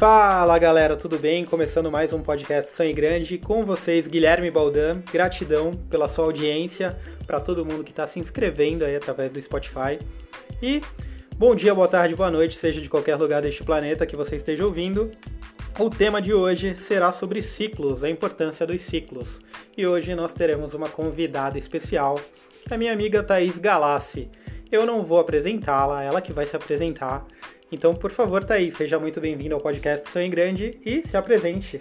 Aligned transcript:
Fala 0.00 0.58
galera, 0.58 0.96
tudo 0.96 1.18
bem? 1.18 1.44
Começando 1.44 1.90
mais 1.90 2.10
um 2.10 2.22
podcast 2.22 2.72
Sonho 2.72 2.94
Grande 2.94 3.36
com 3.36 3.66
vocês, 3.66 4.06
Guilherme 4.06 4.50
Baldan. 4.50 5.02
Gratidão 5.12 5.74
pela 5.90 6.08
sua 6.08 6.24
audiência, 6.24 6.98
para 7.26 7.38
todo 7.38 7.66
mundo 7.66 7.84
que 7.84 7.90
está 7.90 8.06
se 8.06 8.18
inscrevendo 8.18 8.82
aí 8.82 8.96
através 8.96 9.30
do 9.30 9.42
Spotify. 9.42 9.98
E 10.62 10.80
bom 11.36 11.54
dia, 11.54 11.74
boa 11.74 11.86
tarde, 11.86 12.14
boa 12.14 12.30
noite, 12.30 12.56
seja 12.56 12.80
de 12.80 12.88
qualquer 12.88 13.16
lugar 13.16 13.42
deste 13.42 13.62
planeta 13.62 14.06
que 14.06 14.16
você 14.16 14.36
esteja 14.36 14.64
ouvindo. 14.64 15.10
O 15.78 15.90
tema 15.90 16.22
de 16.22 16.32
hoje 16.32 16.74
será 16.76 17.12
sobre 17.12 17.42
ciclos, 17.42 18.02
a 18.02 18.08
importância 18.08 18.66
dos 18.66 18.80
ciclos. 18.80 19.42
E 19.76 19.86
hoje 19.86 20.14
nós 20.14 20.32
teremos 20.32 20.72
uma 20.72 20.88
convidada 20.88 21.58
especial, 21.58 22.18
a 22.70 22.76
minha 22.78 22.94
amiga 22.94 23.22
Thaís 23.22 23.58
Galassi. 23.58 24.30
Eu 24.72 24.86
não 24.86 25.02
vou 25.02 25.18
apresentá-la, 25.18 26.02
ela 26.02 26.22
que 26.22 26.32
vai 26.32 26.46
se 26.46 26.56
apresentar. 26.56 27.26
Então, 27.72 27.94
por 27.94 28.10
favor, 28.10 28.42
Thaís, 28.42 28.74
seja 28.74 28.98
muito 28.98 29.20
bem-vindo 29.20 29.54
ao 29.54 29.60
podcast 29.60 30.10
Sonho 30.10 30.28
Grande 30.28 30.80
e 30.84 31.06
se 31.06 31.16
apresente. 31.16 31.80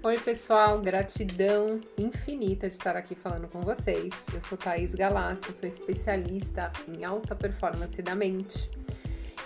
Oi, 0.00 0.16
pessoal, 0.16 0.80
gratidão 0.80 1.80
infinita 1.98 2.68
de 2.68 2.74
estar 2.74 2.94
aqui 2.94 3.16
falando 3.16 3.48
com 3.48 3.60
vocês. 3.60 4.12
Eu 4.32 4.40
sou 4.40 4.56
Thaís 4.56 4.94
Galassi, 4.94 5.52
sou 5.52 5.66
especialista 5.66 6.70
em 6.86 7.04
alta 7.04 7.34
performance 7.34 8.00
da 8.00 8.14
mente. 8.14 8.70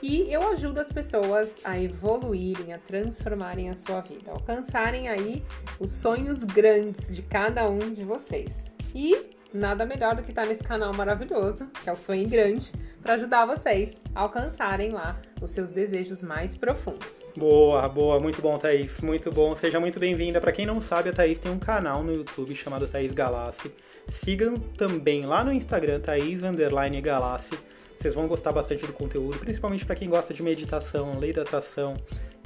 E 0.03 0.31
eu 0.31 0.47
ajudo 0.51 0.79
as 0.79 0.93
pessoas 0.93 1.63
a 1.65 1.81
evoluírem, 1.81 2.75
a 2.75 2.79
transformarem 2.79 3.71
a 3.71 3.75
sua 3.75 4.03
vida, 4.03 4.31
alcançarem 4.31 5.09
aí 5.09 5.43
os 5.81 5.91
sonhos 5.91 6.45
grandes 6.45 7.17
de 7.17 7.23
cada 7.23 7.67
um 7.71 7.93
de 7.93 8.05
vocês. 8.05 8.71
E 8.95 9.31
nada 9.53 9.85
melhor 9.85 10.15
do 10.15 10.23
que 10.23 10.31
estar 10.31 10.47
nesse 10.47 10.63
canal 10.63 10.93
maravilhoso, 10.95 11.69
que 11.83 11.89
é 11.89 11.93
o 11.93 11.97
Sonho 11.97 12.29
Grande, 12.29 12.73
para 13.03 13.15
ajudar 13.15 13.47
vocês 13.47 14.01
a 14.15 14.21
alcançarem 14.23 14.91
lá 14.91 15.21
os 15.41 15.51
seus 15.51 15.71
desejos 15.71 16.23
mais 16.23 16.57
profundos. 16.57 17.25
Boa, 17.37 17.89
boa, 17.89 18.21
muito 18.21 18.41
bom, 18.41 18.57
Thaís, 18.59 19.01
muito 19.01 19.31
bom. 19.31 19.55
Seja 19.55 19.81
muito 19.81 19.99
bem-vinda. 19.99 20.41
Para 20.41 20.53
quem 20.53 20.65
não 20.65 20.81
sabe, 20.81 21.11
a 21.11 21.13
Thaís 21.13 21.39
tem 21.39 21.51
um 21.51 21.59
canal 21.59 22.03
no 22.03 22.15
YouTube 22.15 22.55
chamado 22.55 22.87
Thaís 22.87 23.13
Galassi. 23.13 23.73
Sigam 24.09 24.55
também 24.55 25.23
lá 25.23 25.45
no 25.45 25.53
Instagram, 25.53 26.01
Thaís 26.01 26.43
Underline 26.43 27.01
Galassi. 27.01 27.59
Vocês 27.99 28.15
vão 28.15 28.27
gostar 28.27 28.53
bastante 28.53 28.87
do 28.87 28.93
conteúdo, 28.93 29.39
principalmente 29.39 29.87
para 29.87 29.95
quem 29.95 30.09
gosta 30.09 30.35
de 30.35 30.43
meditação, 30.43 31.19
lei 31.19 31.33
da 31.33 31.43
atração, 31.43 31.95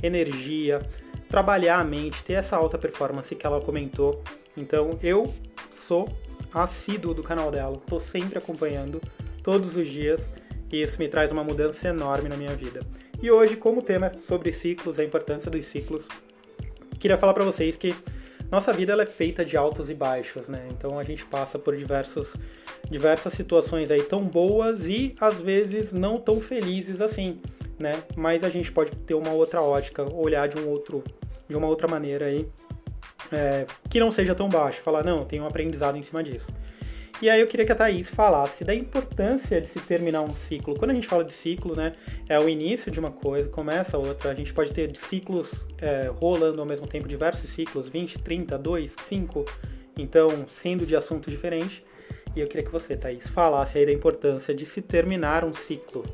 energia, 0.03 0.81
trabalhar 1.29 1.79
a 1.79 1.85
mente, 1.85 2.23
ter 2.23 2.35
essa 2.35 2.57
alta 2.57 2.77
performance 2.77 3.35
que 3.35 3.47
ela 3.47 3.61
comentou. 3.61 4.23
Então, 4.57 4.99
eu 5.03 5.33
sou 5.73 6.09
assíduo 6.63 7.13
do 7.13 7.23
canal 7.23 7.51
dela, 7.51 7.77
estou 7.77 8.01
sempre 8.01 8.39
acompanhando 8.39 9.01
todos 9.43 9.77
os 9.77 9.89
dias 9.89 10.31
e 10.73 10.83
isso 10.83 10.99
me 10.99 11.07
traz 11.07 11.31
uma 11.31 11.45
mudança 11.45 11.89
enorme 11.89 12.29
na 12.29 12.37
minha 12.37 12.55
vida. 12.57 12.81
E 13.23 13.31
hoje, 13.31 13.57
como 13.57 13.81
o 13.81 13.83
tema 13.83 14.07
é 14.07 14.11
sobre 14.11 14.53
ciclos, 14.53 14.99
a 14.99 15.05
importância 15.05 15.51
dos 15.51 15.67
ciclos, 15.67 16.09
queria 16.99 17.19
falar 17.19 17.35
para 17.35 17.45
vocês 17.45 17.77
que 17.77 17.95
nossa 18.51 18.73
vida 18.73 18.93
ela 18.93 19.03
é 19.03 19.07
feita 19.07 19.45
de 19.45 19.57
altos 19.57 19.91
e 19.91 19.95
baixos, 19.95 20.49
né? 20.49 20.69
Então 20.71 20.99
a 20.99 21.05
gente 21.05 21.25
passa 21.25 21.59
por 21.59 21.77
diversos, 21.77 22.37
diversas 22.91 23.33
situações 23.33 23.91
aí 23.91 24.03
tão 24.03 24.25
boas 24.25 24.87
e 24.87 25.15
às 25.21 25.41
vezes 25.41 25.93
não 25.93 26.19
tão 26.19 26.41
felizes 26.41 27.01
assim, 27.01 27.41
né? 27.79 28.03
Mas 28.17 28.45
a 28.45 28.49
gente 28.49 28.71
pode 28.73 28.93
ter 28.93 29.15
uma 29.15 29.33
outra 29.33 29.61
ótica, 29.61 30.05
olhar 30.15 30.49
de 30.49 30.59
um 30.59 30.69
outro, 30.69 31.03
de 31.49 31.57
uma 31.57 31.67
outra 31.67 31.89
maneira 31.89 32.27
aí, 32.27 32.49
é, 33.33 33.67
que 33.89 34.01
não 34.01 34.11
seja 34.11 34.35
tão 34.35 34.49
baixo. 34.49 34.81
Falar 34.81 35.05
não, 35.05 35.25
tem 35.25 35.41
um 35.41 35.47
aprendizado 35.47 35.97
em 35.97 36.03
cima 36.03 36.23
disso. 36.23 36.53
E 37.21 37.31
aí 37.31 37.41
eu 37.41 37.47
queria 37.47 37.65
que 37.65 37.73
a 37.73 37.75
Thaís 37.75 38.11
falasse 38.11 38.63
da 38.63 38.75
importância 38.75 39.59
de 39.59 39.67
se 39.69 39.81
terminar 39.81 40.21
um 40.21 40.35
ciclo. 40.35 40.77
Quando 40.77 40.91
a 40.91 40.95
gente 40.95 41.07
fala 41.07 41.25
de 41.25 41.33
ciclo, 41.33 41.75
né, 41.75 41.95
é 42.29 42.39
o 42.39 42.47
início 42.47 42.93
de 42.93 43.01
uma 43.01 43.11
coisa, 43.11 43.49
começa 43.49 43.97
outra. 43.97 44.31
A 44.31 44.35
gente 44.35 44.53
pode 44.53 44.71
ter 44.71 44.95
ciclos 44.95 45.67
é, 45.79 46.11
rolando 46.15 46.61
ao 46.61 46.67
mesmo 46.67 46.87
tempo, 46.87 47.09
diversos 47.09 47.49
ciclos, 47.49 47.89
20, 47.89 48.19
30, 48.19 48.59
2, 48.59 48.97
5, 49.07 49.45
então 49.97 50.45
sendo 50.47 50.85
de 50.85 50.95
assunto 50.95 51.31
diferente. 51.31 51.83
E 52.35 52.41
eu 52.41 52.47
queria 52.47 52.67
que 52.67 52.71
você, 52.71 52.95
Thaís, 52.95 53.27
falasse 53.27 53.79
aí 53.79 53.87
da 53.87 53.93
importância 53.93 54.55
de 54.55 54.67
se 54.67 54.83
terminar 54.83 55.43
um 55.43 55.55
ciclo. 55.55 56.05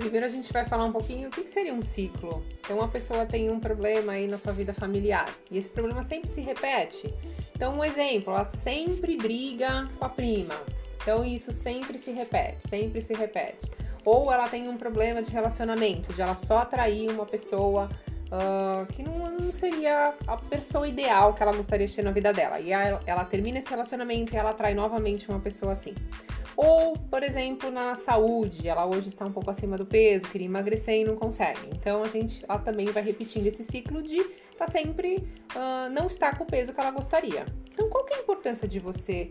Primeiro 0.00 0.24
a 0.24 0.30
gente 0.30 0.50
vai 0.50 0.64
falar 0.64 0.86
um 0.86 0.92
pouquinho 0.92 1.28
o 1.28 1.30
que 1.30 1.46
seria 1.46 1.74
um 1.74 1.82
ciclo. 1.82 2.42
Então 2.60 2.78
uma 2.78 2.88
pessoa 2.88 3.26
tem 3.26 3.50
um 3.50 3.60
problema 3.60 4.12
aí 4.12 4.26
na 4.26 4.38
sua 4.38 4.50
vida 4.50 4.72
familiar 4.72 5.28
e 5.50 5.58
esse 5.58 5.68
problema 5.68 6.02
sempre 6.02 6.28
se 6.28 6.40
repete. 6.40 7.14
Então, 7.54 7.76
um 7.76 7.84
exemplo, 7.84 8.32
ela 8.32 8.46
sempre 8.46 9.18
briga 9.18 9.86
com 9.98 10.04
a 10.06 10.08
prima. 10.08 10.54
Então, 11.02 11.22
isso 11.22 11.52
sempre 11.52 11.98
se 11.98 12.10
repete, 12.10 12.66
sempre 12.66 13.02
se 13.02 13.12
repete. 13.12 13.70
Ou 14.02 14.32
ela 14.32 14.48
tem 14.48 14.66
um 14.66 14.78
problema 14.78 15.22
de 15.22 15.30
relacionamento, 15.30 16.10
de 16.14 16.22
ela 16.22 16.34
só 16.34 16.60
atrair 16.60 17.10
uma 17.10 17.26
pessoa 17.26 17.90
uh, 18.30 18.86
que 18.86 19.02
não, 19.02 19.30
não, 19.30 19.52
seria 19.52 20.14
a 20.26 20.38
pessoa 20.38 20.88
ideal 20.88 21.34
que 21.34 21.42
ela 21.42 21.52
gostaria 21.52 21.86
de 21.86 21.94
ter 21.94 22.02
na 22.02 22.12
vida 22.12 22.32
dela. 22.32 22.58
E 22.58 22.72
ela, 22.72 23.02
ela 23.04 23.24
termina 23.24 23.58
esse 23.58 23.68
relacionamento 23.68 24.32
e 24.32 24.38
ela 24.38 24.52
atrai 24.52 24.72
novamente 24.72 25.28
uma 25.28 25.40
pessoa 25.40 25.72
assim. 25.72 25.94
Ou, 26.62 26.92
por 26.92 27.22
exemplo, 27.22 27.70
na 27.70 27.94
saúde, 27.94 28.68
ela 28.68 28.84
hoje 28.84 29.08
está 29.08 29.24
um 29.24 29.32
pouco 29.32 29.50
acima 29.50 29.78
do 29.78 29.86
peso, 29.86 30.28
queria 30.28 30.46
emagrecer 30.46 30.96
e 30.96 31.04
não 31.04 31.16
consegue. 31.16 31.70
Então 31.74 32.02
a 32.02 32.08
gente 32.08 32.44
ela 32.46 32.58
também 32.58 32.84
vai 32.86 33.02
repetindo 33.02 33.46
esse 33.46 33.64
ciclo 33.64 34.02
de 34.02 34.22
tá 34.58 34.66
sempre 34.66 35.26
uh, 35.56 35.88
não 35.90 36.06
estar 36.06 36.36
com 36.36 36.44
o 36.44 36.46
peso 36.46 36.74
que 36.74 36.78
ela 36.78 36.90
gostaria. 36.90 37.46
Então, 37.72 37.88
qual 37.88 38.04
que 38.04 38.12
é 38.12 38.18
a 38.18 38.20
importância 38.20 38.68
de 38.68 38.78
você 38.78 39.30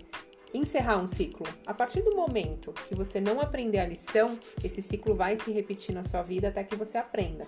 encerrar 0.52 0.98
um 0.98 1.08
ciclo? 1.08 1.46
A 1.68 1.74
partir 1.74 2.02
do 2.02 2.16
momento 2.16 2.74
que 2.88 2.96
você 2.96 3.22
não 3.22 3.40
aprender 3.40 3.78
a 3.78 3.86
lição, 3.86 4.40
esse 4.64 4.82
ciclo 4.82 5.14
vai 5.14 5.36
se 5.36 5.52
repetir 5.52 5.94
na 5.94 6.04
sua 6.04 6.24
vida 6.24 6.48
até 6.48 6.64
que 6.64 6.76
você 6.76 6.98
aprenda. 6.98 7.46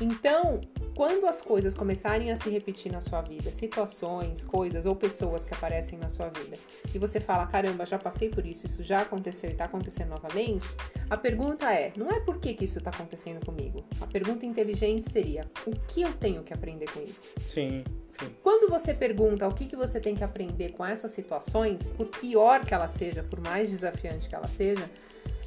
Então, 0.00 0.62
quando 0.94 1.26
as 1.26 1.42
coisas 1.42 1.74
começarem 1.74 2.30
a 2.30 2.36
se 2.36 2.48
repetir 2.48 2.90
na 2.90 3.00
sua 3.00 3.20
vida, 3.20 3.50
situações, 3.50 4.44
coisas 4.44 4.86
ou 4.86 4.94
pessoas 4.94 5.44
que 5.44 5.52
aparecem 5.52 5.98
na 5.98 6.08
sua 6.08 6.28
vida, 6.28 6.56
e 6.94 6.98
você 6.98 7.20
fala, 7.20 7.46
caramba, 7.46 7.84
já 7.84 7.98
passei 7.98 8.28
por 8.28 8.46
isso, 8.46 8.66
isso 8.66 8.82
já 8.82 9.00
aconteceu 9.00 9.50
e 9.50 9.52
está 9.52 9.64
acontecendo 9.64 10.10
novamente, 10.10 10.66
a 11.10 11.16
pergunta 11.16 11.72
é, 11.72 11.92
não 11.96 12.10
é 12.10 12.20
por 12.20 12.38
que, 12.38 12.54
que 12.54 12.64
isso 12.64 12.78
está 12.78 12.90
acontecendo 12.90 13.44
comigo. 13.44 13.84
A 14.00 14.06
pergunta 14.06 14.46
inteligente 14.46 15.10
seria, 15.10 15.44
o 15.66 15.72
que 15.72 16.02
eu 16.02 16.12
tenho 16.14 16.42
que 16.42 16.54
aprender 16.54 16.90
com 16.90 17.02
isso? 17.02 17.32
Sim, 17.48 17.84
sim. 18.10 18.30
Quando 18.42 18.70
você 18.70 18.94
pergunta 18.94 19.46
o 19.48 19.54
que, 19.54 19.66
que 19.66 19.76
você 19.76 19.98
tem 19.98 20.14
que 20.14 20.22
aprender 20.22 20.72
com 20.72 20.84
essas 20.84 21.10
situações, 21.10 21.90
por 21.90 22.06
pior 22.06 22.64
que 22.64 22.72
ela 22.72 22.88
seja, 22.88 23.22
por 23.22 23.40
mais 23.40 23.70
desafiante 23.70 24.28
que 24.28 24.34
ela 24.34 24.46
seja, 24.46 24.88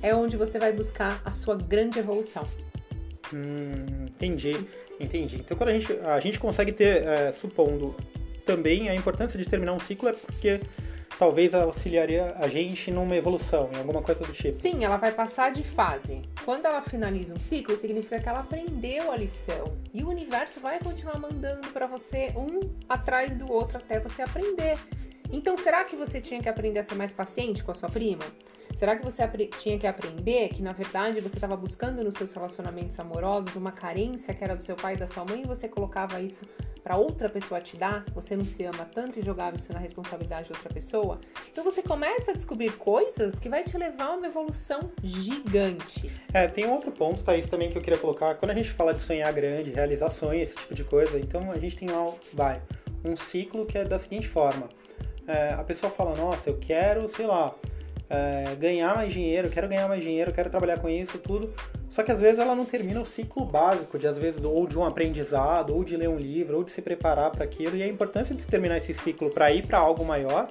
é 0.01 0.13
onde 0.13 0.35
você 0.35 0.59
vai 0.59 0.71
buscar 0.71 1.21
a 1.23 1.31
sua 1.31 1.55
grande 1.55 1.99
evolução. 1.99 2.43
Hum, 3.33 4.05
entendi. 4.07 4.67
Entendi. 4.99 5.37
Então, 5.37 5.55
quando 5.55 5.69
a 5.69 5.73
gente, 5.73 5.93
a 5.93 6.19
gente 6.19 6.39
consegue 6.39 6.71
ter, 6.71 7.03
é, 7.03 7.31
supondo 7.33 7.95
também 8.45 8.89
a 8.89 8.95
importância 8.95 9.37
de 9.37 9.47
terminar 9.47 9.73
um 9.73 9.79
ciclo 9.79 10.09
é 10.09 10.13
porque 10.13 10.61
talvez 11.19 11.53
auxiliaria 11.53 12.33
a 12.37 12.47
gente 12.47 12.91
numa 12.91 13.15
evolução, 13.15 13.69
em 13.73 13.77
alguma 13.77 14.01
coisa 14.01 14.23
do 14.23 14.31
tipo. 14.31 14.55
Sim, 14.55 14.83
ela 14.83 14.97
vai 14.97 15.11
passar 15.11 15.51
de 15.51 15.63
fase. 15.63 16.21
Quando 16.45 16.65
ela 16.65 16.81
finaliza 16.81 17.33
um 17.33 17.39
ciclo, 17.39 17.75
significa 17.75 18.19
que 18.19 18.29
ela 18.29 18.39
aprendeu 18.39 19.11
a 19.11 19.17
lição. 19.17 19.77
E 19.93 20.03
o 20.03 20.09
universo 20.09 20.59
vai 20.59 20.79
continuar 20.79 21.19
mandando 21.19 21.67
para 21.69 21.87
você 21.87 22.33
um 22.35 22.69
atrás 22.87 23.35
do 23.35 23.51
outro 23.51 23.77
até 23.77 23.99
você 23.99 24.21
aprender. 24.21 24.77
Então, 25.31 25.57
será 25.57 25.83
que 25.83 25.95
você 25.95 26.21
tinha 26.21 26.41
que 26.41 26.47
aprender 26.47 26.79
a 26.79 26.83
ser 26.83 26.95
mais 26.95 27.11
paciente 27.11 27.63
com 27.63 27.71
a 27.71 27.73
sua 27.73 27.89
prima? 27.89 28.23
Será 28.77 28.95
que 28.95 29.03
você 29.03 29.27
tinha 29.57 29.75
que 29.79 29.87
aprender 29.87 30.49
que, 30.49 30.61
na 30.61 30.71
verdade, 30.71 31.19
você 31.19 31.35
estava 31.35 31.57
buscando 31.57 32.03
nos 32.03 32.13
seus 32.13 32.31
relacionamentos 32.31 32.99
amorosos 32.99 33.55
uma 33.55 33.71
carência 33.71 34.35
que 34.35 34.43
era 34.43 34.55
do 34.55 34.61
seu 34.61 34.75
pai 34.75 34.93
e 34.93 34.97
da 34.97 35.07
sua 35.07 35.25
mãe 35.25 35.41
e 35.41 35.47
você 35.47 35.67
colocava 35.67 36.21
isso 36.21 36.45
para 36.83 36.95
outra 36.95 37.27
pessoa 37.27 37.59
te 37.59 37.75
dar? 37.75 38.05
Você 38.13 38.35
não 38.35 38.45
se 38.45 38.63
ama 38.65 38.85
tanto 38.85 39.17
e 39.17 39.23
jogava 39.23 39.55
isso 39.55 39.73
na 39.73 39.79
responsabilidade 39.79 40.49
de 40.49 40.53
outra 40.53 40.71
pessoa? 40.71 41.19
Então 41.51 41.63
você 41.63 41.81
começa 41.81 42.29
a 42.29 42.33
descobrir 42.35 42.71
coisas 42.73 43.39
que 43.39 43.49
vai 43.49 43.63
te 43.63 43.75
levar 43.75 44.09
a 44.09 44.13
uma 44.13 44.27
evolução 44.27 44.91
gigante. 45.03 46.11
É, 46.31 46.47
tem 46.47 46.67
um 46.67 46.73
outro 46.73 46.91
ponto, 46.91 47.23
Thaís, 47.23 47.47
também 47.47 47.71
que 47.71 47.79
eu 47.79 47.81
queria 47.81 47.97
colocar. 47.97 48.35
Quando 48.35 48.51
a 48.51 48.55
gente 48.55 48.69
fala 48.69 48.93
de 48.93 48.99
sonhar 48.99 49.33
grande, 49.33 49.71
realizar 49.71 50.11
sonhos, 50.11 50.49
esse 50.49 50.55
tipo 50.55 50.75
de 50.75 50.83
coisa, 50.83 51.17
então 51.17 51.51
a 51.51 51.57
gente 51.57 51.75
tem 51.77 51.89
lá, 51.89 52.13
vai, 52.31 52.61
um 53.03 53.17
ciclo 53.17 53.65
que 53.65 53.75
é 53.75 53.83
da 53.83 53.97
seguinte 53.97 54.27
forma. 54.27 54.69
É, 55.25 55.55
a 55.55 55.63
pessoa 55.63 55.91
fala, 55.91 56.15
nossa, 56.15 56.51
eu 56.51 56.59
quero, 56.59 57.09
sei 57.09 57.25
lá, 57.25 57.55
é, 58.09 58.55
ganhar 58.55 58.95
mais 58.95 59.11
dinheiro, 59.11 59.49
quero 59.49 59.67
ganhar 59.67 59.87
mais 59.87 60.01
dinheiro, 60.01 60.31
quero 60.31 60.49
trabalhar 60.49 60.79
com 60.79 60.89
isso, 60.89 61.17
tudo. 61.17 61.53
Só 61.91 62.03
que 62.03 62.11
às 62.11 62.21
vezes 62.21 62.39
ela 62.39 62.55
não 62.55 62.65
termina 62.65 63.01
o 63.01 63.05
ciclo 63.05 63.43
básico 63.43 63.97
de 63.97 64.07
às 64.07 64.17
vezes 64.17 64.43
ou 64.43 64.67
de 64.67 64.77
um 64.77 64.85
aprendizado, 64.85 65.75
ou 65.75 65.83
de 65.83 65.97
ler 65.97 66.07
um 66.07 66.17
livro, 66.17 66.57
ou 66.57 66.63
de 66.63 66.71
se 66.71 66.81
preparar 66.81 67.31
para 67.31 67.43
aquilo. 67.43 67.75
E 67.75 67.83
a 67.83 67.87
importância 67.87 68.35
de 68.35 68.45
terminar 68.45 68.77
esse 68.77 68.93
ciclo 68.93 69.29
para 69.29 69.51
ir 69.51 69.65
para 69.65 69.79
algo 69.79 70.05
maior 70.05 70.49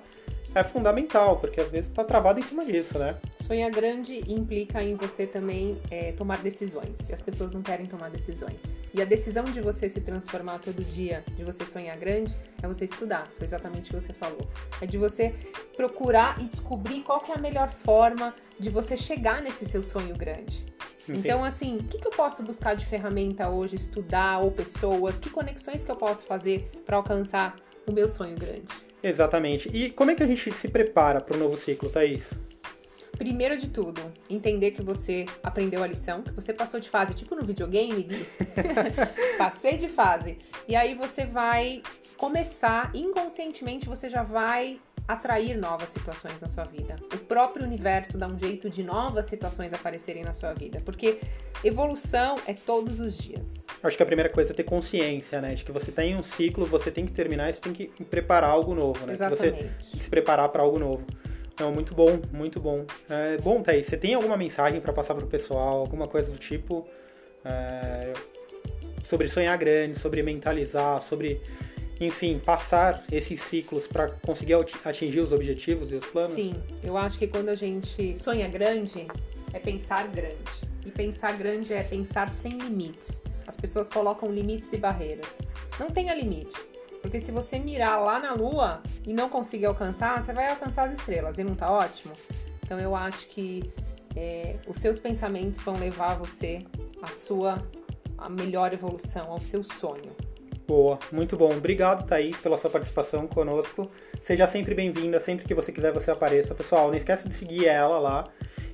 é 0.59 0.65
fundamental, 0.65 1.39
porque 1.39 1.61
às 1.61 1.71
vezes 1.71 1.91
está 1.91 2.03
travado 2.03 2.41
em 2.41 2.43
cima 2.43 2.65
disso, 2.65 2.99
né? 2.99 3.19
Sonhar 3.39 3.71
grande 3.71 4.25
implica 4.27 4.83
em 4.83 4.95
você 4.95 5.27
também 5.27 5.79
é, 5.91 6.13
tomar 6.13 6.39
decisões. 6.39 7.11
E 7.11 7.13
as 7.13 7.21
pessoas 7.21 7.53
não 7.53 7.61
querem 7.61 7.85
tomar 7.85 8.09
decisões. 8.09 8.81
E 8.95 9.03
a 9.03 9.05
decisão 9.05 9.45
de 9.45 9.61
você 9.61 9.87
se 9.87 10.01
transformar 10.01 10.59
todo 10.61 10.83
dia, 10.83 11.23
de 11.37 11.45
você 11.45 11.65
sonhar 11.65 11.97
grande, 11.99 12.35
é 12.63 12.67
você 12.67 12.87
estudar. 12.87 13.31
Foi 13.37 13.47
exatamente 13.47 13.91
o 13.91 13.95
que 13.95 14.01
você 14.01 14.15
falou. 14.15 14.49
É 14.81 14.87
de 14.87 14.97
você 14.97 15.35
procurar 15.77 16.41
e 16.41 16.45
descobrir 16.45 17.03
qual 17.03 17.23
é 17.29 17.33
a 17.33 17.39
melhor 17.39 17.69
forma 17.69 18.35
de 18.59 18.71
você 18.71 18.97
chegar 18.97 19.43
nesse 19.43 19.67
seu 19.67 19.83
sonho 19.83 20.17
grande. 20.17 20.65
Entendi. 21.03 21.21
Então, 21.21 21.45
assim, 21.45 21.77
o 21.77 21.85
que, 21.85 21.99
que 21.99 22.07
eu 22.07 22.13
posso 22.13 22.43
buscar 22.43 22.75
de 22.75 22.87
ferramenta 22.87 23.49
hoje, 23.51 23.77
estudar 23.77 24.39
ou 24.39 24.51
pessoas? 24.51 25.21
Que 25.21 25.29
conexões 25.29 25.85
que 25.85 25.91
eu 25.91 25.97
posso 25.97 26.25
fazer 26.25 26.71
para 26.87 26.97
alcançar 26.97 27.57
o 27.87 27.93
meu 27.93 28.09
sonho 28.09 28.37
grande? 28.37 28.86
Exatamente. 29.03 29.69
E 29.73 29.91
como 29.91 30.11
é 30.11 30.15
que 30.15 30.23
a 30.23 30.27
gente 30.27 30.53
se 30.53 30.69
prepara 30.69 31.21
para 31.21 31.37
o 31.37 31.39
novo 31.39 31.57
ciclo, 31.57 31.89
Thaís? 31.89 32.33
Primeiro 33.17 33.57
de 33.57 33.69
tudo, 33.71 34.01
entender 34.29 34.73
que 34.73 34.83
você 34.83 35.25
aprendeu 35.43 35.83
a 35.83 35.87
lição, 35.87 36.23
que 36.23 36.33
você 36.33 36.53
passou 36.53 36.79
de 36.79 36.91
fase, 36.91 37.15
tipo 37.15 37.35
no 37.35 37.43
videogame, 37.43 38.03
Gui. 38.03 38.27
Passei 39.39 39.79
de 39.79 39.89
fase. 39.89 40.37
E 40.69 40.77
aí 40.77 40.95
você 40.95 41.25
vai 41.25 41.83
começar, 42.17 42.91
inconscientemente, 42.95 43.87
você 43.87 44.09
já 44.09 44.23
vai 44.23 44.79
atrair 45.07 45.57
novas 45.57 45.91
situações 45.91 46.41
na 46.41 46.49
sua 46.49 46.65
vida. 46.65 46.97
O 47.15 47.19
próprio 47.19 47.65
universo 47.65 48.19
dá 48.19 48.27
um 48.27 48.39
jeito 48.39 48.69
de 48.69 48.83
novas 48.83 49.27
situações 49.27 49.73
aparecerem 49.73 50.25
na 50.25 50.33
sua 50.33 50.53
vida, 50.53 50.81
porque 50.85 51.21
evolução 51.63 52.37
é 52.47 52.55
todos 52.55 53.01
os 53.01 53.17
dias. 53.17 53.67
Acho 53.83 53.97
que 53.97 54.03
a 54.03 54.07
primeira 54.07 54.31
coisa 54.31 54.53
é 54.53 54.55
ter 54.55 54.65
consciência, 54.65 55.41
né, 55.41 55.55
de 55.55 55.65
que 55.65 55.73
você 55.73 55.93
tem 55.93 56.17
um 56.17 56.23
ciclo, 56.23 56.67
você 56.67 56.91
tem 56.91 57.07
que 57.07 57.13
terminar, 57.13 57.53
você 57.53 57.61
tem 57.61 57.73
que 57.73 57.87
preparar 58.05 58.51
algo 58.51 58.75
novo, 58.75 59.07
né? 59.07 59.13
Exatamente. 59.13 59.39
Você 59.39 59.53
tem 59.53 59.71
que 59.79 60.05
se 60.05 60.11
preparar 60.11 60.49
para 60.49 60.63
algo 60.63 60.79
novo. 60.79 61.07
Não, 61.59 61.73
muito 61.73 61.95
bom, 61.95 62.21
muito 62.33 62.61
bom. 62.61 62.85
É, 63.09 63.39
bom, 63.39 63.63
Thaís, 63.63 63.87
você 63.87 63.97
tem 63.97 64.15
alguma 64.15 64.37
mensagem 64.37 64.81
para 64.81 64.93
passar 64.93 65.15
pro 65.15 65.27
pessoal, 65.27 65.79
alguma 65.79 66.07
coisa 66.07 66.31
do 66.31 66.37
tipo 66.37 66.87
é, 67.45 68.13
sobre 69.09 69.29
sonhar 69.29 69.57
grande, 69.57 69.99
sobre 69.99 70.23
mentalizar, 70.23 71.01
sobre 71.01 71.41
enfim, 72.01 72.39
passar 72.39 73.03
esses 73.11 73.41
ciclos 73.41 73.87
para 73.87 74.11
conseguir 74.11 74.55
atingir 74.85 75.21
os 75.21 75.33
objetivos 75.33 75.91
e 75.91 75.95
os 75.95 76.07
planos? 76.07 76.33
Sim, 76.33 76.55
eu 76.83 76.97
acho 76.97 77.19
que 77.19 77.27
quando 77.27 77.49
a 77.49 77.55
gente 77.55 78.17
sonha 78.19 78.49
grande, 78.49 79.07
é 79.53 79.59
pensar 79.59 80.07
grande. 80.09 80.37
E 80.85 80.91
pensar 80.91 81.37
grande 81.37 81.73
é 81.73 81.83
pensar 81.83 82.29
sem 82.29 82.53
limites. 82.53 83.23
As 83.47 83.57
pessoas 83.57 83.89
colocam 83.89 84.31
limites 84.31 84.73
e 84.73 84.77
barreiras. 84.77 85.41
Não 85.81 85.89
tenha 85.89 86.15
limite. 86.15 86.57
Porque 87.01 87.21
se 87.21 87.31
você 87.31 87.59
mirar 87.59 87.99
lá 87.99 88.19
na 88.19 88.35
lua 88.35 88.83
e 89.07 89.13
não 89.13 89.29
conseguir 89.29 89.67
alcançar, 89.67 90.23
você 90.23 90.33
vai 90.33 90.51
alcançar 90.51 90.89
as 90.89 90.99
estrelas 90.99 91.39
e 91.39 91.45
não 91.45 91.55
tá 91.55 91.71
ótimo? 91.71 92.13
Então 92.63 92.81
eu 92.81 92.97
acho 92.97 93.29
que 93.29 93.73
é, 94.17 94.57
os 94.67 94.79
seus 94.79 94.99
pensamentos 94.99 95.61
vão 95.61 95.79
levar 95.79 96.17
você 96.17 96.59
à 97.01 97.09
sua 97.09 97.65
melhor 98.31 98.73
evolução, 98.73 99.31
ao 99.31 99.41
seu 99.41 99.63
sonho. 99.63 100.26
Boa, 100.67 100.99
muito 101.13 101.37
bom. 101.37 101.51
Obrigado, 101.57 102.05
Thaís, 102.09 102.37
pela 102.39 102.59
sua 102.59 102.69
participação 102.69 103.29
conosco. 103.29 103.89
Seja 104.21 104.49
sempre 104.49 104.75
bem-vinda, 104.75 105.21
sempre 105.21 105.47
que 105.47 105.55
você 105.55 105.71
quiser 105.71 105.93
você 105.93 106.11
apareça. 106.11 106.57
Pessoal, 106.57 106.89
não 106.89 106.97
esqueça 106.97 107.29
de 107.29 107.35
seguir 107.37 107.67
ela 107.67 108.01
lá. 108.01 108.25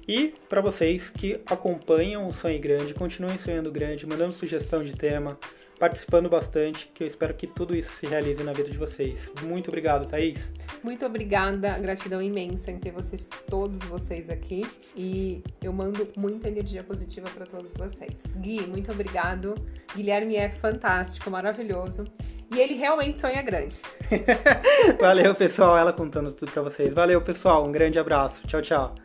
E 0.08 0.34
para 0.48 0.62
vocês 0.62 1.10
que 1.10 1.40
acompanham 1.44 2.26
o 2.26 2.32
Sonho 2.32 2.58
Grande, 2.58 2.94
continuem 2.94 3.36
sonhando 3.36 3.70
grande, 3.70 4.06
mandando 4.06 4.32
sugestão 4.32 4.82
de 4.82 4.96
tema, 4.96 5.38
participando 5.82 6.28
bastante, 6.28 6.88
que 6.94 7.02
eu 7.02 7.08
espero 7.08 7.34
que 7.34 7.44
tudo 7.44 7.74
isso 7.74 7.90
se 7.96 8.06
realize 8.06 8.40
na 8.44 8.52
vida 8.52 8.70
de 8.70 8.78
vocês. 8.78 9.28
Muito 9.42 9.66
obrigado, 9.66 10.06
Thaís. 10.06 10.52
Muito 10.80 11.04
obrigada, 11.04 11.76
gratidão 11.76 12.22
imensa 12.22 12.70
em 12.70 12.78
ter 12.78 12.92
vocês, 12.92 13.28
todos 13.50 13.80
vocês 13.80 14.30
aqui. 14.30 14.64
E 14.94 15.42
eu 15.60 15.72
mando 15.72 16.06
muita 16.16 16.46
energia 16.46 16.84
positiva 16.84 17.28
para 17.30 17.46
todos 17.46 17.74
vocês. 17.74 18.22
Gui, 18.36 18.64
muito 18.64 18.92
obrigado. 18.92 19.56
Guilherme 19.92 20.36
é 20.36 20.48
fantástico, 20.48 21.28
maravilhoso. 21.28 22.04
E 22.54 22.60
ele 22.60 22.74
realmente 22.74 23.18
sonha 23.18 23.42
grande. 23.42 23.80
Valeu, 25.00 25.34
pessoal. 25.34 25.76
Ela 25.76 25.92
contando 25.92 26.32
tudo 26.32 26.52
para 26.52 26.62
vocês. 26.62 26.94
Valeu, 26.94 27.20
pessoal. 27.22 27.66
Um 27.66 27.72
grande 27.72 27.98
abraço. 27.98 28.46
Tchau, 28.46 28.62
tchau. 28.62 29.01